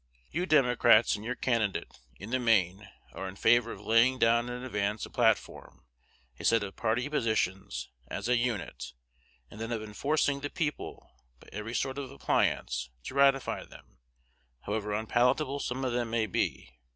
You 0.31 0.47
Democrats 0.47 1.15
and 1.15 1.23
your 1.23 1.35
candidate, 1.35 1.99
in 2.19 2.31
the 2.31 2.39
main, 2.39 2.89
are 3.13 3.27
in 3.27 3.35
favor 3.35 3.71
of 3.71 3.81
laying 3.81 4.17
down 4.17 4.49
in 4.49 4.63
advance 4.63 5.05
a 5.05 5.11
platform, 5.11 5.85
a 6.39 6.43
set 6.43 6.63
of 6.63 6.75
party 6.75 7.07
positions, 7.07 7.87
as 8.07 8.27
a 8.27 8.35
unit; 8.35 8.93
and 9.51 9.61
then 9.61 9.71
of 9.71 9.83
enforcing 9.83 10.39
the 10.39 10.49
people, 10.49 11.11
by 11.39 11.49
every 11.51 11.75
sort 11.75 11.99
of 11.99 12.09
appliance, 12.09 12.89
to 13.03 13.13
ratify 13.13 13.63
them, 13.63 13.99
however 14.61 14.91
unpalatable 14.91 15.59
some 15.59 15.85
of 15.85 15.93
them 15.93 16.09
may 16.09 16.25
be. 16.25 16.79